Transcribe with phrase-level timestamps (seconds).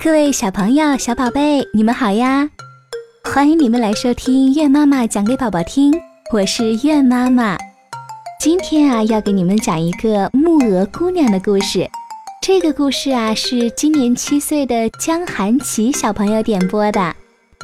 [0.00, 2.48] 各位小朋友、小宝贝，你们好呀！
[3.24, 5.92] 欢迎你们来收听月妈妈讲给宝宝听，
[6.32, 7.56] 我是月妈妈。
[8.40, 11.88] 今天啊，要给你们讲一个木鹅姑娘的故事。
[12.40, 17.14] 这个故事啊，是今年七岁的江寒琪小朋友点播的。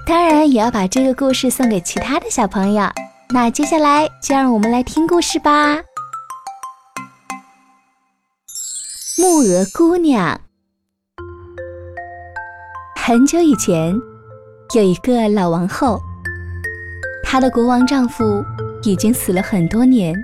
[0.06, 2.88] 当然，也要把这个故事送给其他的小朋友。
[3.30, 5.78] 那接下来就让我们来听故事吧。
[9.18, 10.40] 木鹅姑娘。
[13.08, 13.98] 很久以前，
[14.76, 15.98] 有一个老王后，
[17.24, 18.44] 她的国王丈夫
[18.82, 20.14] 已经死了很多年，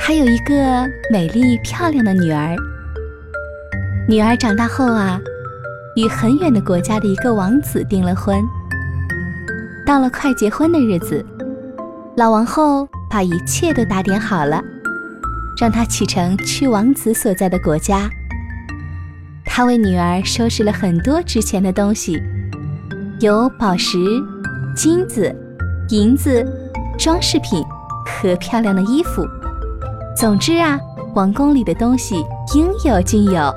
[0.00, 2.54] 还有一个美丽漂亮的女儿。
[4.08, 5.20] 女儿长大后啊，
[5.96, 8.40] 与很远的国家的一个王子订了婚。
[9.84, 11.26] 到了快结婚的日子，
[12.16, 14.62] 老王后把一切都打点好了，
[15.60, 18.08] 让她启程去王子所在的国家。
[19.46, 22.22] 他为女儿收拾了很多值钱的东西，
[23.20, 23.98] 有宝石、
[24.76, 25.34] 金子、
[25.88, 26.44] 银子、
[26.98, 27.64] 装饰品
[28.04, 29.26] 和漂亮的衣服。
[30.14, 30.78] 总之啊，
[31.14, 32.16] 王宫里的东西
[32.54, 33.52] 应有尽有。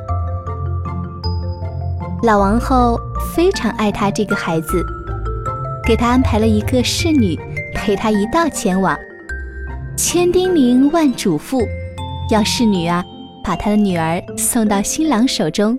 [2.24, 3.00] 老王后
[3.34, 4.86] 非常爱她这个孩子，
[5.86, 7.38] 给她安排了一个侍女
[7.74, 8.98] 陪她一道前往，
[9.98, 11.66] 千叮咛万嘱咐，
[12.30, 13.04] 要侍女啊
[13.50, 15.76] 把他的女儿送到新郎手中。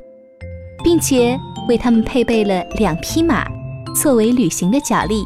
[0.83, 3.47] 并且为他们配备了两匹马，
[3.95, 5.23] 作为旅行的脚力。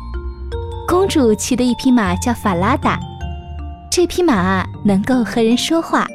[0.87, 2.99] 公主骑的一匹马叫法拉达，
[3.91, 6.07] 这匹马能够和人说话。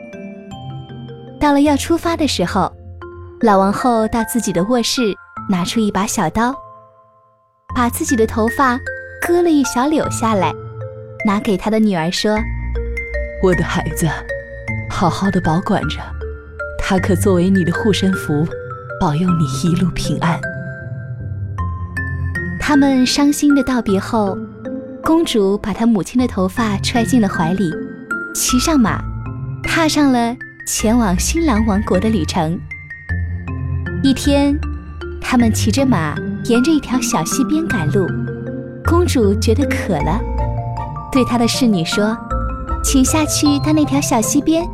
[1.40, 2.72] 到了要出发的时候，
[3.42, 5.16] 老王后到自己的卧室
[5.50, 6.54] 拿出一把小刀，
[7.74, 8.78] 把自己的头发
[9.26, 10.54] 割了一小绺下来，
[11.26, 12.38] 拿给他的女儿说
[13.42, 14.08] ：“我的孩子，
[14.90, 15.98] 好好的保管着，
[16.90, 18.48] 它可作为你的护身符。”
[19.00, 20.38] 保佑你一路平安。
[22.60, 24.38] 他们伤心的道别后，
[25.02, 27.72] 公主把她母亲的头发揣进了怀里，
[28.36, 29.02] 骑上马，
[29.64, 30.36] 踏上了
[30.68, 32.60] 前往新郎王国的旅程。
[34.04, 34.60] 一天，
[35.22, 36.14] 他们骑着马
[36.44, 38.06] 沿着一条小溪边赶路。
[38.84, 40.20] 公主觉得渴了，
[41.10, 42.18] 对她的侍女说
[42.84, 44.68] ：“请下去到那条小溪边，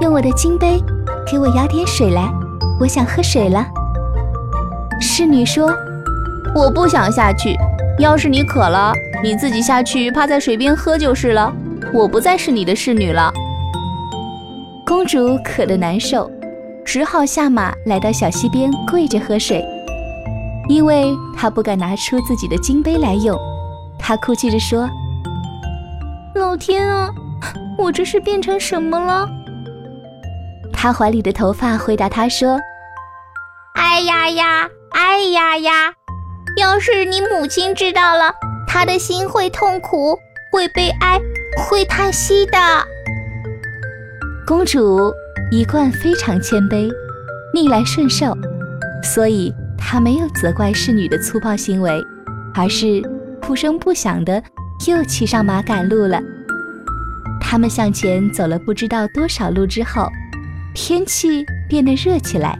[0.00, 0.82] 用我的金杯
[1.26, 2.32] 给我舀点水来。”
[2.80, 3.64] 我想喝水了。
[5.00, 5.72] 侍女说
[6.54, 7.54] ：“我不想下去。
[7.98, 8.92] 要是你渴了，
[9.22, 11.52] 你自己下去趴在水边喝就是了。
[11.92, 13.32] 我不再是你的侍女了。”
[14.84, 16.30] 公主渴得难受，
[16.84, 19.64] 只好下马来到小溪边跪着喝水，
[20.68, 23.38] 因为她不敢拿出自己的金杯来用。
[23.98, 24.88] 她哭泣着说
[26.34, 27.08] ：“老天啊，
[27.78, 29.28] 我这是变成什么了？”
[30.84, 32.60] 他怀里的头发回答他说
[33.72, 35.72] ：“哎呀呀，哎呀呀！
[36.58, 38.30] 要是你母亲知道了，
[38.66, 40.14] 她的心会痛苦，
[40.52, 41.18] 会悲哀，
[41.56, 42.58] 会叹息的。”
[44.46, 45.10] 公主
[45.50, 46.92] 一贯非常谦卑，
[47.54, 48.36] 逆来顺受，
[49.02, 52.04] 所以她没有责怪侍女的粗暴行为，
[52.54, 53.00] 而是
[53.40, 54.42] 不声不响的
[54.86, 56.20] 又骑上马赶路了。
[57.40, 60.06] 他们向前走了不知道多少路之后。
[60.74, 62.58] 天气变得热起来，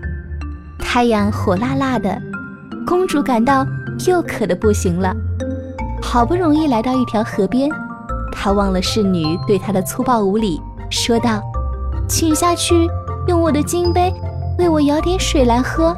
[0.79, 2.17] 太阳火辣辣的，
[2.87, 3.67] 公主感到
[4.07, 5.13] 又渴得不行了。
[6.01, 7.69] 好不容易来到一条河边，
[8.31, 11.43] 她忘了侍女对她的粗暴无礼，说道
[12.09, 12.89] ：“请下去，
[13.27, 14.15] 用我的金杯
[14.59, 15.95] 为我舀点水来喝。”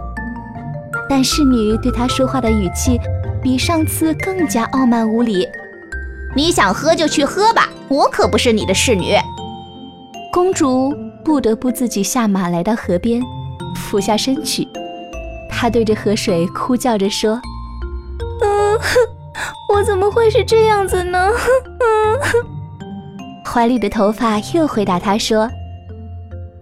[1.11, 2.99] 但侍女对她说话的语气
[3.43, 5.47] 比上次更加傲慢无礼
[6.35, 9.15] ：“你想喝就去喝吧，我可不是你的侍女。”
[10.33, 10.95] 公主。
[11.27, 13.21] 不得不自己下马来到河边，
[13.75, 14.67] 俯下身去。
[15.51, 17.41] 他对着河水哭叫着说
[18.41, 18.79] ：“嗯，
[19.75, 21.29] 我怎么会是这样子呢？”
[21.83, 22.45] 嗯，
[23.45, 25.51] 怀里的头发又回答他说：“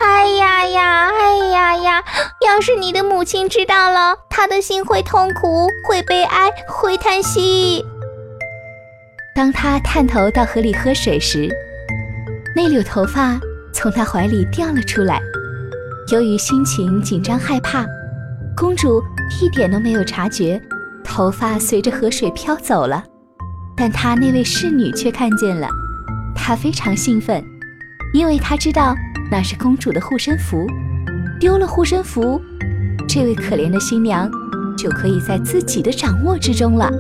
[0.01, 2.05] 哎呀呀，哎呀呀！
[2.47, 7.85] 要是你的母亲知道了，她的心会痛苦，会悲哀，会叹息。”
[9.37, 11.51] 当他探头到河里喝水时，
[12.57, 13.39] 那绺头发。
[13.85, 15.21] 从他怀里掉了出来。
[16.11, 17.85] 由于心情紧张害怕，
[18.57, 19.05] 公主
[19.43, 20.59] 一点都没有察觉，
[21.05, 23.05] 头发随着河水飘走了。
[23.77, 25.69] 但她那位侍女却看见了，
[26.35, 27.45] 她非常兴奋，
[28.15, 28.95] 因为她知道
[29.31, 30.67] 那是公主的护身符。
[31.39, 32.41] 丢了护身符，
[33.07, 34.31] 这位可怜的新娘
[34.79, 36.91] 就可以在自己的掌握之中了。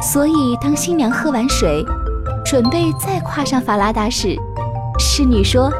[0.00, 1.84] 所以，当新娘喝完水，
[2.44, 4.36] 准备再跨上法拉达时，
[4.98, 5.70] 侍女说：“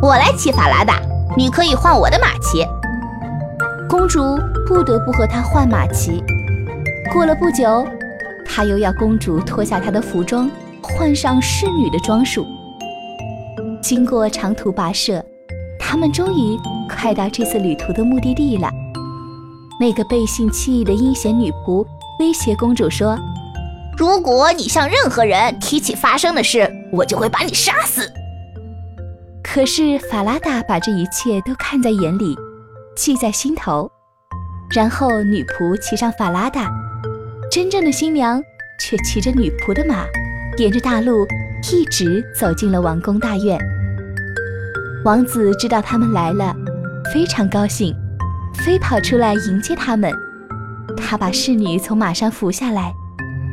[0.00, 1.00] 我来骑法拉达，
[1.36, 2.66] 你可以换我的马骑。”
[3.88, 6.22] 公主不得不和他换马骑。
[7.12, 7.86] 过了不久，
[8.46, 10.48] 他又要公主脱下她的服装，
[10.80, 12.46] 换上侍女的装束。
[13.82, 15.24] 经过长途跋涉，
[15.78, 16.58] 他们终于
[16.88, 18.70] 快到这次旅途的目的地了。
[19.80, 21.84] 那个背信弃义的阴险女仆
[22.20, 23.18] 威胁公主说
[24.00, 28.10] ：“如果你向任何人提起发生的事，我就会把你杀死。”
[29.44, 32.34] 可是法拉达把这一切都看在眼里，
[32.96, 33.92] 记在心头。
[34.74, 36.70] 然后女仆骑上法拉达，
[37.52, 38.42] 真正的新娘
[38.80, 40.06] 却骑着女仆的马，
[40.56, 41.26] 沿着大路
[41.70, 43.58] 一直走进了王宫大院。
[45.04, 46.56] 王子知道他们来了，
[47.12, 47.94] 非常高兴，
[48.54, 50.10] 飞跑出来迎接他们。
[50.96, 52.94] 他把侍女从马上扶下来，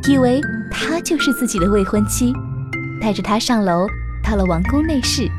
[0.07, 2.33] 以为她就是自己的未婚妻，
[3.01, 3.87] 带着她上楼，
[4.23, 5.29] 到了王宫内室。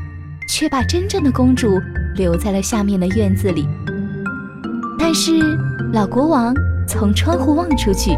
[0.51, 1.79] 却把真正的公主
[2.15, 3.67] 留在了下面的院子里。
[4.97, 5.39] 但是
[5.93, 6.53] 老国王
[6.87, 8.17] 从窗户望出去，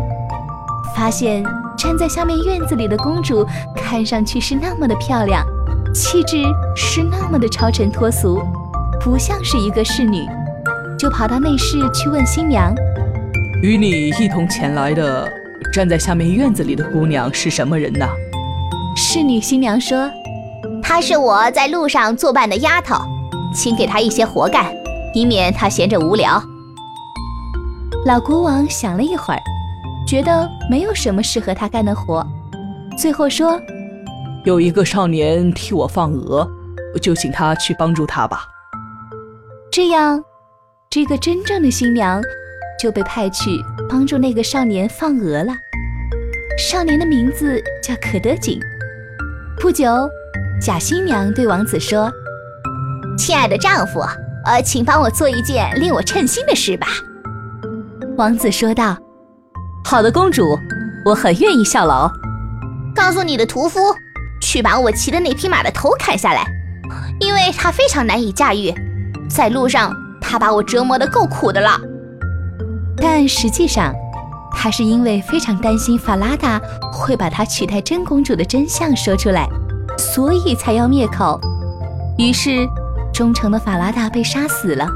[0.96, 1.44] 发现
[1.78, 3.46] 站在下面院子里的公主
[3.76, 5.46] 看上去是那么的漂亮，
[5.94, 6.38] 气质
[6.74, 8.42] 是那么的超尘脱俗，
[9.02, 10.26] 不像是一个侍女，
[10.98, 12.74] 就跑到内室去问新娘
[13.62, 15.30] ：“与你一同前来的
[15.74, 18.08] 站在下面院子里的姑娘是什么人呢？”
[18.96, 20.10] 侍女新娘说。
[20.84, 22.96] 她是我在路上作伴的丫头，
[23.56, 24.74] 请给她一些活干，
[25.14, 26.42] 以免她闲着无聊。
[28.06, 29.40] 老国王想了一会儿，
[30.06, 32.26] 觉得没有什么适合他干的活，
[32.98, 33.60] 最后说
[34.44, 36.46] ：“有一个少年替我放鹅，
[37.02, 38.44] 就请他去帮助他吧。”
[39.72, 40.22] 这样，
[40.90, 42.22] 这个真正的新娘
[42.82, 43.52] 就被派去
[43.92, 45.54] 帮助那个少年放鹅了。
[46.58, 48.58] 少年的名字叫可德锦。
[49.60, 50.10] 不久。
[50.62, 52.12] 假新娘对王子说
[53.18, 54.00] ：“亲爱的丈夫，
[54.46, 56.88] 呃，请帮我做一件令我称心的事吧。”
[58.16, 58.96] 王子说道
[59.84, 60.56] ：“好的，公主，
[61.04, 62.08] 我很愿意效劳。
[62.94, 63.80] 告诉你的屠夫，
[64.40, 66.46] 去把我骑的那匹马的头砍下来，
[67.20, 68.72] 因为它非常难以驾驭，
[69.28, 69.92] 在路上
[70.22, 71.82] 他把我折磨得够苦的了。
[72.98, 73.94] 但实际上，
[74.54, 76.62] 他是因为非常担心法拉达
[76.92, 79.48] 会把他取代真公主的真相说出来。”
[79.98, 81.40] 所以才要灭口，
[82.18, 82.66] 于是
[83.14, 84.88] 忠诚的法拉达被杀死了。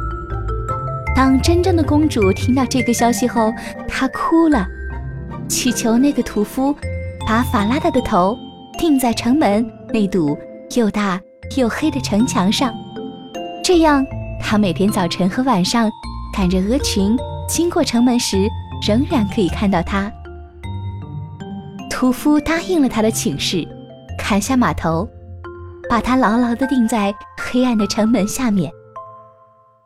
[1.13, 3.53] 当真正的公主听到这个消息后，
[3.88, 4.65] 她哭了，
[5.47, 6.74] 祈求那个屠夫
[7.27, 8.36] 把法拉达的头
[8.80, 10.36] 钉在城门那堵
[10.75, 11.19] 又大
[11.57, 12.74] 又黑的城墙上，
[13.63, 14.03] 这样
[14.42, 15.92] 她每天早晨和晚上
[16.33, 17.15] 赶着鹅群
[17.47, 18.47] 经过城门时，
[18.88, 20.12] 仍然可以看到她。
[21.89, 23.68] 屠夫答应了他的请示。
[24.18, 25.07] 砍下马头，
[25.88, 28.71] 把它牢牢地钉在黑暗的城门下面。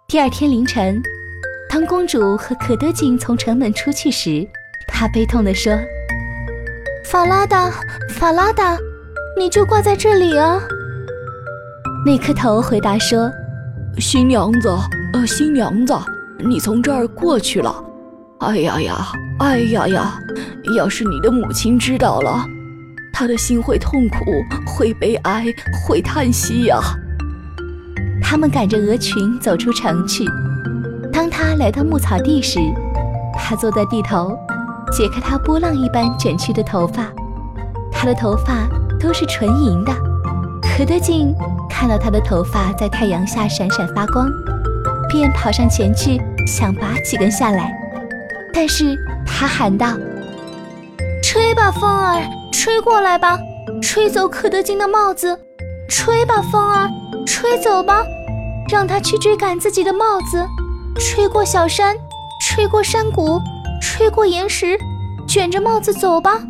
[0.07, 1.01] 第二天凌晨，
[1.69, 4.47] 当公主和可德锦从城门出去时，
[4.87, 5.77] 她悲痛地说
[7.03, 7.69] ：“法拉达，
[8.11, 8.77] 法拉达，
[9.37, 10.61] 你就挂在这里啊！”
[12.05, 13.29] 那颗头回答说
[13.99, 14.69] ：“新娘子，
[15.11, 15.93] 呃，新娘子，
[16.39, 17.83] 你从这儿过去了。
[18.39, 20.19] 哎呀呀，哎呀呀，
[20.75, 22.45] 要是你的母亲知道了。”
[23.11, 24.17] 他的心会痛苦，
[24.65, 25.45] 会悲哀，
[25.85, 26.79] 会叹息呀。
[28.21, 30.23] 他们赶着鹅群走出城去。
[31.11, 32.59] 当他来到牧草地时，
[33.37, 34.37] 他坐在地头，
[34.91, 37.07] 解开他波浪一般卷曲的头发。
[37.91, 39.91] 他的头发都是纯银的。
[40.63, 41.35] 何德金
[41.69, 44.31] 看到他的头发在太阳下闪闪发光，
[45.09, 47.75] 便跑上前去想拔几根下来。
[48.53, 49.97] 但是他喊道
[51.21, 53.39] ：“吹吧，风儿！”吹过来吧，
[53.81, 55.39] 吹走可德金的帽子，
[55.87, 56.89] 吹吧，风儿，
[57.25, 58.03] 吹走吧，
[58.69, 60.45] 让他去追赶自己的帽子，
[60.99, 61.95] 吹过小山，
[62.41, 63.39] 吹过山谷，
[63.81, 64.77] 吹过岩石，
[65.25, 66.41] 卷着帽子走吧，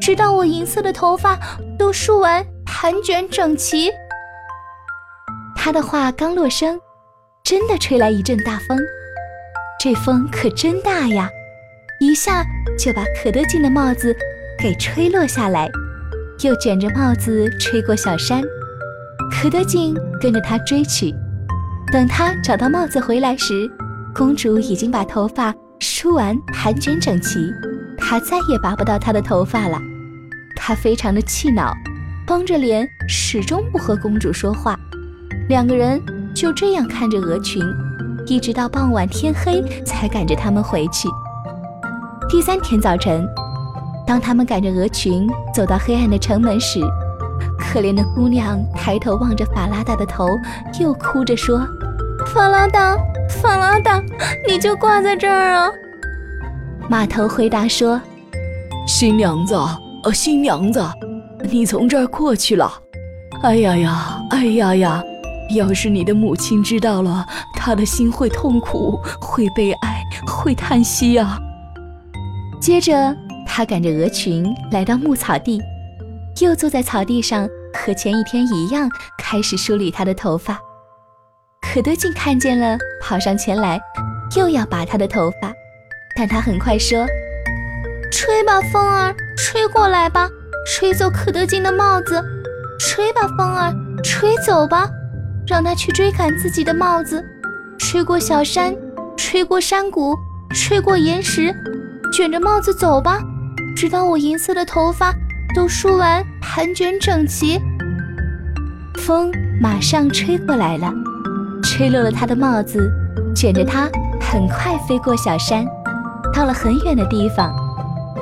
[0.00, 1.38] 直到我银色的头发
[1.78, 3.90] 都梳完，盘卷整齐。
[5.54, 6.80] 他的话刚落声，
[7.52, 8.78] 真的吹来一阵大风，
[9.78, 11.28] 这风可真大呀，
[12.00, 12.42] 一下
[12.78, 14.16] 就把可得劲的帽子。
[14.58, 15.70] 给吹落下来，
[16.40, 18.42] 又卷着帽子吹过小山。
[19.30, 21.14] 可得劲跟着他追去。
[21.92, 23.70] 等他找到帽子回来时，
[24.14, 27.52] 公主已经把头发梳完，盘卷整齐。
[27.98, 29.78] 他再也拔不到她的头发了。
[30.56, 31.76] 他非常的气恼，
[32.26, 34.74] 绷着脸，始终不和公主说话。
[35.50, 36.00] 两个人
[36.34, 37.62] 就这样看着鹅群，
[38.26, 41.08] 一直到傍晚天黑，才赶着他们回去。
[42.28, 43.26] 第三天早晨。
[44.04, 46.80] 当他们赶着鹅群走到黑暗的城门时，
[47.56, 50.26] 可怜的姑娘抬头望着法拉达的头，
[50.80, 51.66] 又哭着说
[52.26, 52.96] ：“法拉达，
[53.28, 54.02] 法拉达，
[54.46, 55.70] 你就挂在这儿啊！
[56.88, 57.98] 马头回答说
[58.88, 59.54] ：“新娘子，
[60.02, 60.84] 呃，新娘子，
[61.44, 62.70] 你从这儿过去了。
[63.42, 65.02] 哎呀呀，哎呀呀！
[65.54, 71.38] 要是你的母亲知道了，她的心会痛苦，会悲哀，会叹息啊。”
[72.60, 73.16] 接着，
[73.46, 75.60] 他赶着鹅群来到牧草地，
[76.40, 80.58] 又坐在草地上，和前一天一样，开始梳理他的头发。
[81.60, 83.80] 可德金看见了，跑上前来，
[84.36, 85.52] 又要拔他的头发，
[86.16, 87.06] 但他很快说
[88.12, 90.28] ：“吹吧，风儿，吹过来吧，
[90.66, 92.22] 吹走可德金的帽子。
[92.78, 94.88] 吹吧，风儿，吹走吧，
[95.52, 97.22] 让他去追赶自己的帽子。
[97.78, 98.74] 吹过小山，
[99.18, 100.16] 吹过山谷，
[100.54, 101.54] 吹过岩石。”
[102.10, 103.18] 卷着帽子走吧，
[103.76, 105.12] 直到我银色的头发
[105.54, 107.60] 都梳完，盘卷整齐。
[108.96, 109.30] 风
[109.60, 110.90] 马上吹过来了，
[111.62, 112.90] 吹落了他的帽子，
[113.36, 115.66] 卷着他很快飞过小山，
[116.32, 117.54] 到了很远的地方。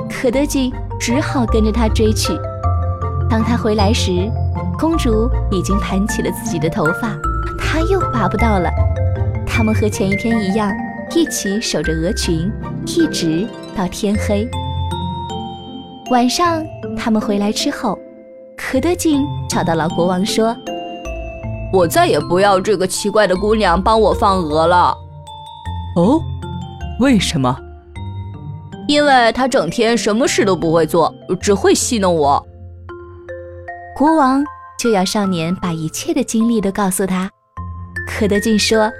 [0.09, 0.69] 可德金
[0.99, 2.33] 只好跟着他追去。
[3.29, 4.29] 当他回来时，
[4.81, 7.15] 公主已经盘起了自己的头发，
[7.55, 8.67] 她又拔不到了。
[9.45, 10.73] 他们和前一天一样，
[11.11, 12.51] 一起守着鹅群，
[12.87, 13.47] 一直。
[13.73, 14.49] 到天黑，
[16.09, 16.61] 晚上
[16.97, 17.97] 他们回来之后，
[18.57, 20.53] 可德金找到老国王说
[21.71, 24.93] ：“我再也不要这个奇怪的姑娘帮我放鹅了。
[25.95, 26.19] ”“哦，
[26.99, 27.55] 为什么
[28.89, 32.45] ？”“因为她整天什么事都不会做，只会戏弄我。”
[33.95, 34.43] 国王
[34.81, 37.29] 就要少年把一切的经历都告诉他。
[38.07, 38.91] 可德金说。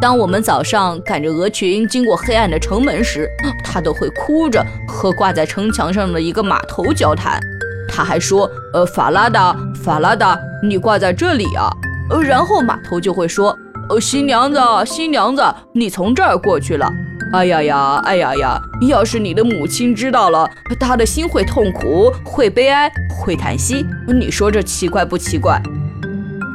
[0.00, 3.28] 当我们早上赶着鹅群经过黑暗的城门时，
[3.62, 7.38] 他都会哭着和挂在城墙上的一个码头交谈。
[7.86, 11.68] 他还说：“呃，法拉达，法拉达，你挂在这里啊。”
[12.08, 13.54] 呃，然后码头就会说
[13.90, 15.42] ：“呃，新娘子，新娘子，
[15.74, 16.90] 你从这儿过去了。”
[17.32, 18.60] 哎呀呀，哎呀呀！
[18.88, 20.48] 要是你的母亲知道了，
[20.80, 23.86] 她的心会痛苦，会悲哀，会叹息。
[24.08, 25.60] 你说这奇怪不奇怪？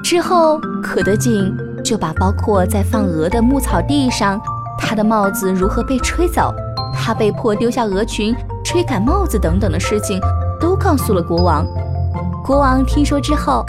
[0.04, 1.56] 之后，可德金。
[1.84, 4.42] 就把包括在放鹅的牧草地上，
[4.80, 6.52] 他的帽子如何被吹走，
[6.92, 10.20] 他被迫丢下鹅群吹赶帽子等等的事情，
[10.60, 11.64] 都告诉了国王。
[12.44, 13.64] 国王听说之后，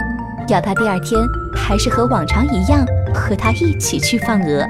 [0.47, 1.21] 要他第二天
[1.55, 2.83] 还是和往常一样，
[3.13, 4.65] 和他一起去放鹅。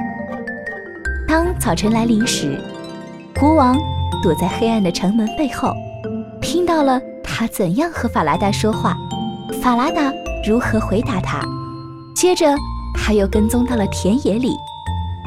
[1.28, 2.58] 当早晨来临时，
[3.38, 3.78] 国王
[4.24, 5.74] 躲在黑暗的城门背后，
[6.42, 8.96] 听到了他怎样和法拉达说话，
[9.62, 10.14] 法拉达
[10.48, 11.42] 如何回答他，
[12.16, 12.56] 接着。
[13.00, 14.58] 他又跟踪到了田野里，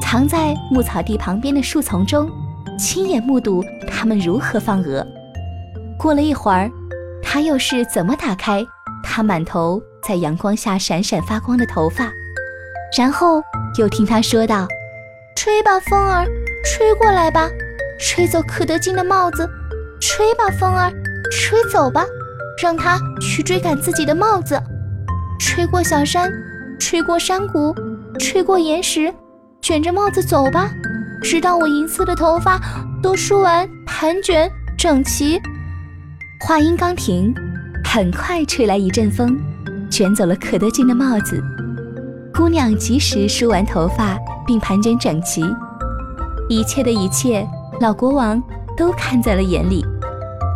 [0.03, 2.29] 藏在牧草地旁边的树丛中，
[2.79, 5.07] 亲眼目睹他们如何放鹅。
[5.97, 6.71] 过了一会儿，
[7.23, 8.63] 他又是怎么打开
[9.03, 12.11] 他满头在阳光下闪闪发光的头发，
[12.99, 13.41] 然后
[13.79, 14.67] 又听他说道
[15.43, 16.27] ：“吹吧，风儿，
[16.63, 17.49] 吹过来吧，
[17.99, 19.49] 吹走可德金的帽子。
[19.99, 20.93] 吹吧，风儿，
[21.33, 22.05] 吹走吧，
[22.63, 24.61] 让他去追赶自己的帽子。
[25.39, 26.31] 吹过小山。”
[26.79, 27.75] 吹过山谷，
[28.19, 29.11] 吹过岩石，
[29.63, 30.71] 卷着帽子走吧，
[31.23, 32.61] 直到我银色的头发
[33.03, 35.41] 都梳完，盘卷整齐。
[36.41, 37.35] 话音刚停，
[37.83, 39.41] 很快吹来一阵风，
[39.91, 41.43] 卷走了可德金的帽子。
[42.35, 45.43] 姑娘及时梳完头发，并盘卷整齐。
[46.49, 47.47] 一切的一切，
[47.81, 48.43] 老国王
[48.77, 49.85] 都看在了眼里。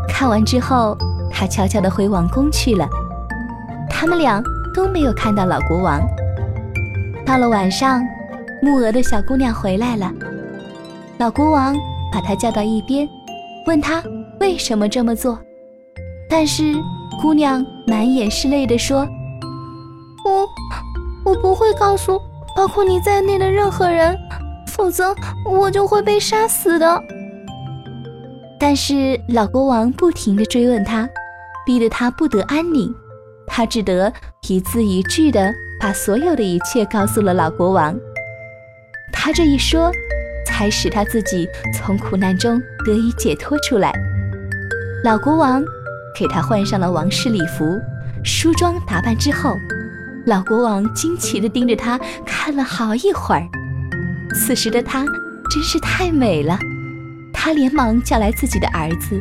[0.09, 0.97] 看完之后，
[1.31, 2.89] 他悄悄地回王宫去了。
[3.89, 4.43] 他们俩。
[4.75, 6.01] 都没有看到老国王。
[7.25, 8.03] 到了晚上，
[8.61, 10.13] 木鹅的小姑娘回来了。
[11.17, 11.77] 老国王
[12.13, 13.09] 把她叫到一边，
[13.69, 14.03] 问她
[14.41, 15.39] 为什么这么做。
[16.29, 16.75] 但是
[17.23, 19.07] 姑娘满眼是泪地说
[20.27, 20.45] ：“我
[21.25, 22.21] 我不会告诉
[22.57, 24.19] 包括你在内的任何人，
[24.69, 27.03] 否则我就会被杀死的。”
[28.59, 31.09] 但是老国王不停地追问他，
[31.67, 32.95] 逼得他不得安宁。
[33.47, 34.11] 他只得
[34.49, 37.95] 一字一句地把所有的一切告诉了老国王。
[39.13, 39.93] 他这一说，
[40.47, 43.93] 才使他自己从苦难中得以解脱出来。
[45.03, 45.63] 老国王
[46.19, 47.79] 给他换上了王室礼服，
[48.25, 49.55] 梳妆打扮之后，
[50.27, 53.47] 老国王惊奇地盯着他看了好一会儿。
[54.35, 55.05] 此时的他
[55.51, 56.59] 真是太美了，
[57.33, 59.21] 他连忙叫来自己的儿子，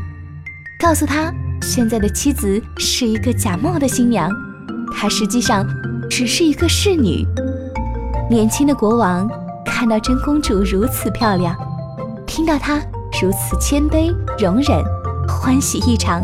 [0.79, 1.33] 告诉他。
[1.61, 4.29] 现在的妻子是一个假冒的新娘，
[4.93, 5.65] 她实际上
[6.09, 7.25] 只是一个侍女。
[8.29, 9.29] 年轻的国王
[9.65, 11.55] 看到真公主如此漂亮，
[12.27, 12.81] 听到她
[13.21, 14.83] 如此谦卑容忍，
[15.25, 16.21] 欢喜异常，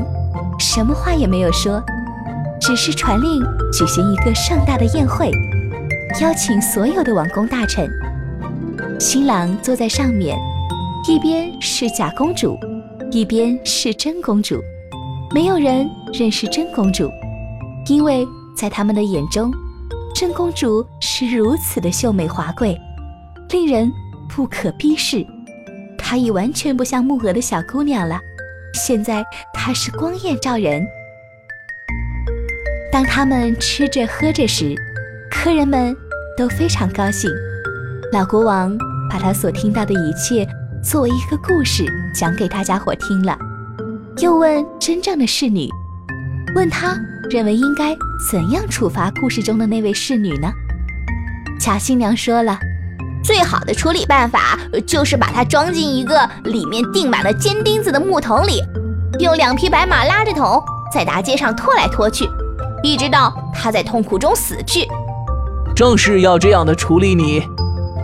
[0.60, 1.82] 什么话也没有说，
[2.70, 5.32] 只是传令举行一个盛大的宴会，
[6.22, 7.90] 邀请所有的王公大臣。
[9.00, 10.38] 新郎坐在上面，
[11.08, 12.56] 一边是假公主，
[13.10, 14.62] 一边是真公主。
[15.34, 17.10] 没有人认识真公主，
[17.88, 18.24] 因为
[18.56, 19.52] 在他们的眼中，
[20.14, 22.80] 真公主是如此的秀美华贵，
[23.50, 23.92] 令人
[24.28, 25.26] 不可逼视。
[25.98, 28.20] 她已完全不像木鹅的小姑娘了，
[28.76, 30.86] 现在她是光艳照人。
[32.92, 34.76] 当他们吃着喝着时，
[35.30, 35.96] 客人们
[36.36, 37.30] 都非常高兴。
[38.12, 38.76] 老国王
[39.10, 40.48] 把他所听到的一切
[40.84, 43.38] 作为一个故事讲给大家伙听了，
[44.18, 45.70] 又问真正的侍女，
[46.56, 46.98] 问他
[47.30, 47.96] 认为应该
[48.32, 50.52] 怎样处罚故事中的那位侍女呢？
[51.60, 52.58] 假新娘说了，
[53.24, 58.64] 最好的处理办法就是把她装进一个里面钉满了尖钉子的木桶里，
[59.20, 60.60] 用两匹白马拉着桶
[60.92, 62.28] 在大街上拖来拖去，
[62.84, 64.88] 一直到他在痛苦中死去。
[65.76, 67.42] 正是要这样的处理你。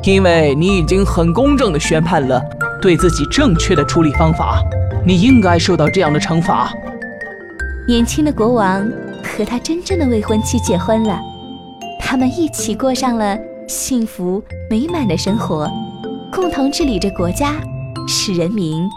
[0.04, 2.40] 因为你已经很公正的宣判了
[2.80, 4.62] 对自己正确的处理方法，
[5.04, 6.72] 你应该受到这样的惩罚。
[7.88, 8.88] 年轻的国王
[9.24, 11.20] 和他真正的未婚妻结婚了，
[12.00, 13.36] 他们一起过上了
[13.68, 15.68] 幸福美满的生活，
[16.32, 17.56] 共同治理着国家，
[18.08, 18.88] 使人民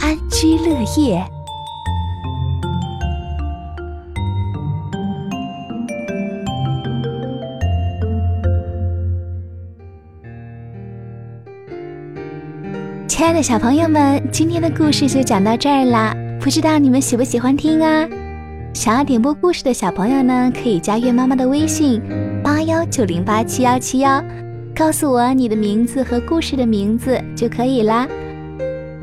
[0.00, 1.24] 安居乐业。
[13.20, 16.16] 亲爱的小朋友们，今天的故事就讲到这儿啦。
[16.40, 18.08] 不知道你们喜不喜欢听啊？
[18.72, 22.00] 想要点播故事的小朋友呢，可以加月妈妈的微信
[22.42, 24.24] 八幺九零八七幺七幺，
[24.74, 28.08] 告诉我你的名字和故事的名字就可以啦。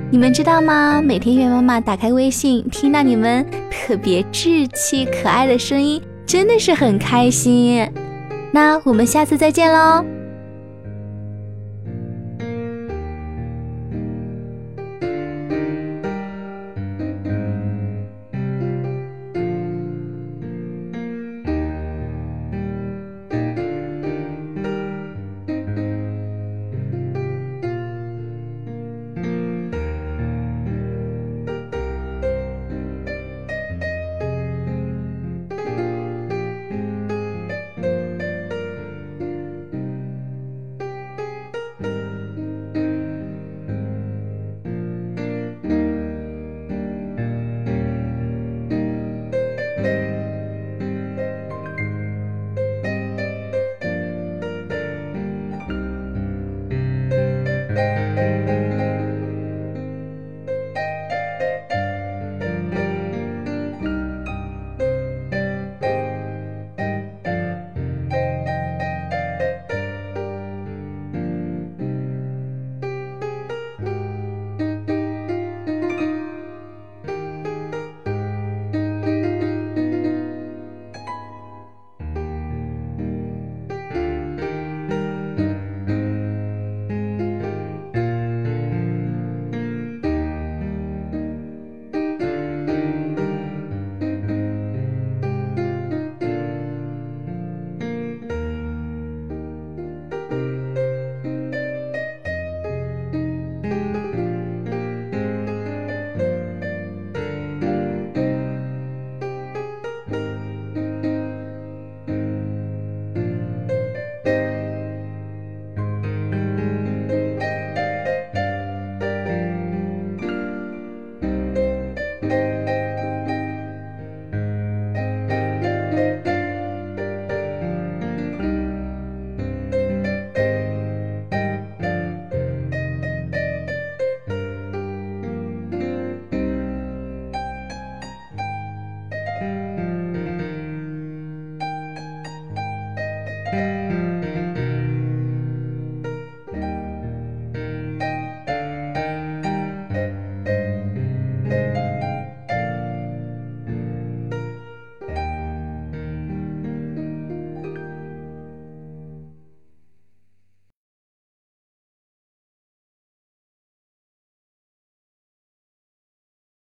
[0.09, 0.99] 你们知道吗？
[0.99, 7.87] 每天月妈妈打开微信，听到你们特别稚气可爱的声音，真的是很开心。
[8.51, 10.03] 那我们下次再见喽。